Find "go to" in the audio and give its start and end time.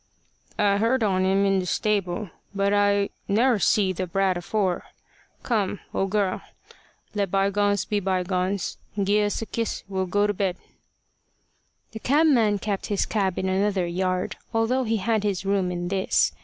10.07-10.33